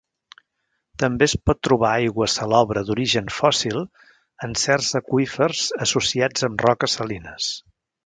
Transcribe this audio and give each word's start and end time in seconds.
També 1.03 1.27
es 1.31 1.35
pot 1.49 1.59
trobar 1.67 1.91
aigua 1.97 2.29
salobre 2.37 2.83
d'origen 2.89 3.31
fòssil 3.37 3.79
en 4.49 4.59
certs 4.65 4.91
aqüífers 5.03 5.65
associats 5.89 6.53
amb 6.53 6.69
roques 6.69 7.01
salines. 7.03 7.57